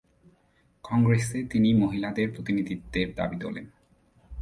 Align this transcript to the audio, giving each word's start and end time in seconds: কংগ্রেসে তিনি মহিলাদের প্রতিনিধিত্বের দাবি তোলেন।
কংগ্রেসে 0.83 1.39
তিনি 1.43 1.69
মহিলাদের 1.73 2.27
প্রতিনিধিত্বের 2.31 3.07
দাবি 3.15 3.37
তোলেন। 3.41 3.65